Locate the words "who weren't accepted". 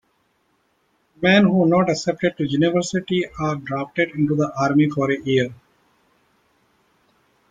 1.43-2.35